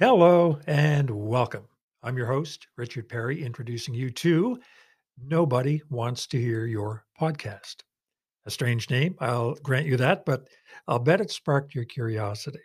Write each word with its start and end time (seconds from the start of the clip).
Hello 0.00 0.58
and 0.66 1.08
welcome. 1.08 1.68
I'm 2.02 2.16
your 2.16 2.26
host, 2.26 2.66
Richard 2.76 3.08
Perry, 3.08 3.44
introducing 3.44 3.94
you 3.94 4.10
to 4.10 4.58
Nobody 5.24 5.82
Wants 5.88 6.26
to 6.26 6.40
Hear 6.40 6.66
Your 6.66 7.04
Podcast. 7.20 7.76
A 8.44 8.50
strange 8.50 8.90
name, 8.90 9.14
I'll 9.20 9.54
grant 9.54 9.86
you 9.86 9.96
that, 9.98 10.24
but 10.26 10.48
I'll 10.88 10.98
bet 10.98 11.20
it 11.20 11.30
sparked 11.30 11.76
your 11.76 11.84
curiosity. 11.84 12.58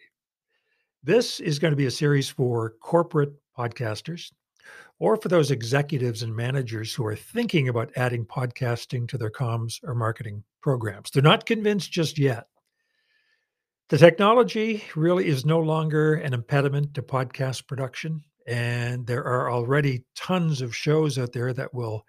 This 1.04 1.39
is 1.39 1.60
going 1.60 1.71
to 1.71 1.78
be 1.78 1.86
a 1.86 1.92
series 1.92 2.29
for 2.29 2.73
corporate 2.81 3.34
podcasters 3.55 4.32
or 4.98 5.16
for 5.16 5.27
those 5.27 5.52
executives 5.52 6.23
and 6.23 6.36
managers 6.36 6.96
who 6.96 7.05
are 7.05 7.16
thinking 7.16 7.70
about 7.70 7.91
adding 7.96 8.25
podcasting 8.25 9.07
to 9.07 9.20
their 9.20 9.30
comms 9.30 9.80
or 9.84 9.93
marketing 9.93 10.43
programs. 10.64 11.11
They're 11.11 11.21
not 11.21 11.46
convinced 11.46 11.91
just 11.91 12.18
yet. 12.18 12.48
The 13.89 13.97
technology 13.97 14.83
really 14.95 15.25
is 15.25 15.47
no 15.47 15.59
longer 15.59 16.13
an 16.13 16.35
impediment 16.35 16.93
to 16.93 17.01
podcast 17.01 17.65
production. 17.65 18.23
And 18.45 19.07
there 19.07 19.23
are 19.23 19.52
already 19.52 20.05
tons 20.16 20.61
of 20.61 20.75
shows 20.75 21.17
out 21.17 21.34
there 21.34 21.53
that 21.53 21.73
will 21.73 22.05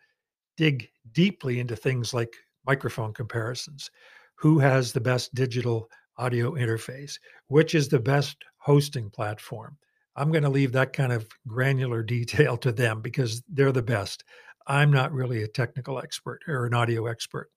dig 0.59 0.91
deeply 1.13 1.59
into 1.59 1.77
things 1.77 2.13
like 2.13 2.37
microphone 2.67 3.15
comparisons. 3.15 3.91
Who 4.35 4.59
has 4.59 4.93
the 4.93 5.01
best 5.01 5.35
digital 5.35 5.89
audio 6.19 6.53
interface? 6.53 7.19
Which 7.47 7.75
is 7.75 7.89
the 7.89 7.99
best 7.99 8.37
hosting 8.59 9.09
platform? 9.09 9.79
I'm 10.17 10.31
going 10.31 10.45
to 10.45 10.51
leave 10.51 10.73
that 10.73 10.93
kind 10.93 11.13
of 11.13 11.27
granular 11.47 12.03
detail 12.03 12.59
to 12.59 12.73
them 12.73 13.01
because 13.01 13.43
they're 13.49 13.73
the 13.73 13.81
best. 13.81 14.23
I'm 14.67 14.91
not 14.91 15.15
really 15.15 15.45
a 15.45 15.49
technical 15.49 15.99
expert 15.99 16.41
or 16.47 16.67
an 16.67 16.75
audio 16.75 17.07
expert. 17.07 17.51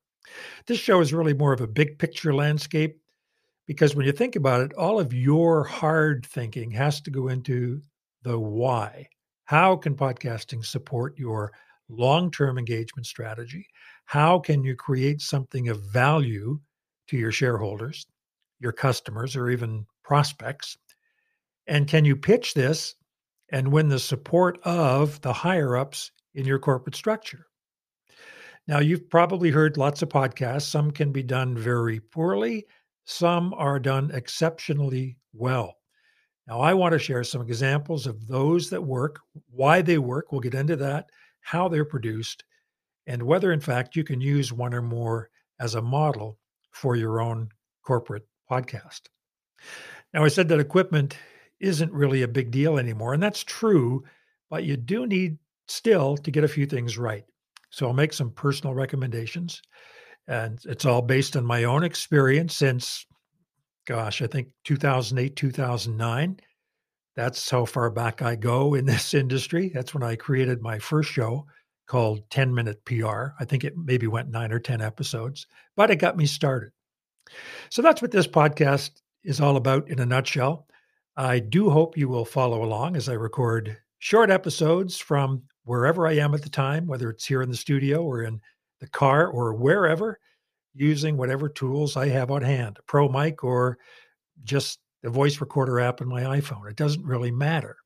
This 0.66 0.78
show 0.78 1.02
is 1.02 1.12
really 1.12 1.34
more 1.34 1.52
of 1.52 1.60
a 1.60 1.66
big 1.66 1.98
picture 1.98 2.34
landscape 2.34 2.98
because 3.66 3.94
when 3.94 4.06
you 4.06 4.12
think 4.12 4.36
about 4.36 4.60
it, 4.60 4.72
all 4.74 5.00
of 5.00 5.12
your 5.12 5.64
hard 5.64 6.26
thinking 6.26 6.70
has 6.72 7.00
to 7.02 7.10
go 7.10 7.28
into 7.28 7.80
the 8.22 8.38
why. 8.38 9.08
How 9.44 9.76
can 9.76 9.94
podcasting 9.94 10.64
support 10.64 11.18
your 11.18 11.52
long 11.88 12.30
term 12.30 12.58
engagement 12.58 13.06
strategy? 13.06 13.66
How 14.06 14.38
can 14.38 14.64
you 14.64 14.76
create 14.76 15.20
something 15.20 15.68
of 15.68 15.82
value 15.82 16.58
to 17.08 17.16
your 17.16 17.32
shareholders, 17.32 18.06
your 18.60 18.72
customers, 18.72 19.36
or 19.36 19.50
even 19.50 19.86
prospects? 20.02 20.76
And 21.66 21.88
can 21.88 22.04
you 22.04 22.16
pitch 22.16 22.54
this 22.54 22.94
and 23.50 23.72
win 23.72 23.88
the 23.88 23.98
support 23.98 24.58
of 24.64 25.20
the 25.22 25.32
higher 25.32 25.76
ups 25.76 26.10
in 26.34 26.44
your 26.46 26.58
corporate 26.58 26.96
structure? 26.96 27.46
Now, 28.66 28.78
you've 28.78 29.10
probably 29.10 29.50
heard 29.50 29.76
lots 29.76 30.00
of 30.02 30.08
podcasts. 30.08 30.62
Some 30.62 30.90
can 30.90 31.12
be 31.12 31.22
done 31.22 31.56
very 31.56 32.00
poorly, 32.00 32.66
some 33.04 33.54
are 33.54 33.78
done 33.78 34.10
exceptionally 34.12 35.16
well. 35.32 35.76
Now, 36.46 36.60
I 36.60 36.74
want 36.74 36.92
to 36.92 36.98
share 36.98 37.24
some 37.24 37.42
examples 37.42 38.06
of 38.06 38.26
those 38.26 38.68
that 38.70 38.82
work, 38.82 39.20
why 39.50 39.80
they 39.80 39.98
work. 39.98 40.30
We'll 40.30 40.40
get 40.40 40.54
into 40.54 40.76
that, 40.76 41.08
how 41.40 41.68
they're 41.68 41.84
produced, 41.84 42.44
and 43.06 43.22
whether, 43.22 43.52
in 43.52 43.60
fact, 43.60 43.96
you 43.96 44.04
can 44.04 44.20
use 44.20 44.52
one 44.52 44.74
or 44.74 44.82
more 44.82 45.30
as 45.60 45.74
a 45.74 45.82
model 45.82 46.38
for 46.72 46.96
your 46.96 47.20
own 47.20 47.48
corporate 47.82 48.26
podcast. 48.50 49.02
Now, 50.12 50.24
I 50.24 50.28
said 50.28 50.48
that 50.48 50.60
equipment 50.60 51.16
isn't 51.60 51.92
really 51.92 52.22
a 52.22 52.28
big 52.28 52.50
deal 52.50 52.78
anymore, 52.78 53.14
and 53.14 53.22
that's 53.22 53.44
true, 53.44 54.04
but 54.50 54.64
you 54.64 54.76
do 54.76 55.06
need 55.06 55.38
still 55.66 56.16
to 56.18 56.30
get 56.30 56.44
a 56.44 56.48
few 56.48 56.66
things 56.66 56.98
right. 56.98 57.24
So 57.70 57.86
I'll 57.86 57.94
make 57.94 58.12
some 58.12 58.30
personal 58.30 58.74
recommendations. 58.74 59.62
And 60.26 60.58
it's 60.64 60.84
all 60.84 61.02
based 61.02 61.36
on 61.36 61.44
my 61.44 61.64
own 61.64 61.84
experience 61.84 62.56
since, 62.56 63.06
gosh, 63.86 64.22
I 64.22 64.26
think 64.26 64.48
2008, 64.64 65.36
2009. 65.36 66.40
That's 67.16 67.50
how 67.50 67.64
far 67.64 67.90
back 67.90 68.22
I 68.22 68.34
go 68.34 68.74
in 68.74 68.86
this 68.86 69.14
industry. 69.14 69.70
That's 69.72 69.94
when 69.94 70.02
I 70.02 70.16
created 70.16 70.62
my 70.62 70.78
first 70.78 71.10
show 71.10 71.46
called 71.86 72.28
10 72.30 72.54
Minute 72.54 72.84
PR. 72.84 73.28
I 73.38 73.44
think 73.44 73.64
it 73.64 73.74
maybe 73.76 74.06
went 74.06 74.30
nine 74.30 74.52
or 74.52 74.58
10 74.58 74.80
episodes, 74.80 75.46
but 75.76 75.90
it 75.90 75.96
got 75.96 76.16
me 76.16 76.26
started. 76.26 76.70
So 77.68 77.82
that's 77.82 78.02
what 78.02 78.10
this 78.10 78.26
podcast 78.26 78.90
is 79.22 79.40
all 79.40 79.56
about 79.56 79.88
in 79.88 80.00
a 80.00 80.06
nutshell. 80.06 80.66
I 81.16 81.38
do 81.38 81.70
hope 81.70 81.96
you 81.96 82.08
will 82.08 82.24
follow 82.24 82.64
along 82.64 82.96
as 82.96 83.08
I 83.08 83.12
record 83.12 83.76
short 83.98 84.30
episodes 84.30 84.98
from 84.98 85.42
wherever 85.64 86.06
I 86.06 86.14
am 86.14 86.34
at 86.34 86.42
the 86.42 86.50
time, 86.50 86.86
whether 86.86 87.10
it's 87.10 87.24
here 87.24 87.42
in 87.42 87.50
the 87.50 87.56
studio 87.56 88.02
or 88.02 88.22
in 88.22 88.40
the 88.84 88.90
car 88.90 89.28
or 89.28 89.54
wherever 89.54 90.18
using 90.74 91.16
whatever 91.16 91.48
tools 91.48 91.96
I 91.96 92.08
have 92.08 92.30
on 92.30 92.42
hand, 92.42 92.76
a 92.78 92.82
pro 92.82 93.08
mic 93.08 93.42
or 93.42 93.78
just 94.42 94.80
the 95.02 95.10
voice 95.10 95.40
recorder 95.40 95.80
app 95.80 96.02
on 96.02 96.08
my 96.08 96.22
iPhone. 96.22 96.68
It 96.68 96.76
doesn't 96.76 97.04
really 97.04 97.30
matter. 97.30 97.76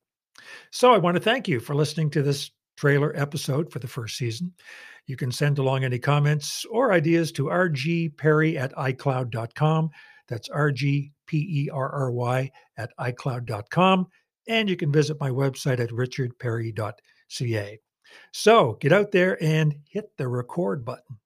So 0.70 0.92
I 0.92 0.98
want 0.98 1.16
to 1.16 1.22
thank 1.22 1.46
you 1.46 1.60
for 1.60 1.74
listening 1.74 2.10
to 2.10 2.22
this 2.22 2.50
trailer 2.76 3.14
episode 3.16 3.70
for 3.70 3.78
the 3.78 3.88
first 3.88 4.16
season. 4.16 4.52
You 5.06 5.16
can 5.16 5.32
send 5.32 5.58
along 5.58 5.84
any 5.84 5.98
comments 5.98 6.64
or 6.70 6.92
ideas 6.92 7.32
to 7.32 7.44
rgperry 7.44 8.56
at 8.56 8.74
icloud.com. 8.74 9.90
That's 10.28 10.48
R-G-P-E-R-R-Y 10.48 12.50
at 12.76 12.90
icloud.com. 12.98 14.06
And 14.48 14.68
you 14.68 14.76
can 14.76 14.92
visit 14.92 15.20
my 15.20 15.30
website 15.30 15.80
at 15.80 15.90
richardperry.ca. 15.90 17.78
So 18.32 18.74
get 18.74 18.92
out 18.92 19.12
there 19.12 19.42
and 19.42 19.74
hit 19.88 20.16
the 20.16 20.28
record 20.28 20.84
button. 20.84 21.18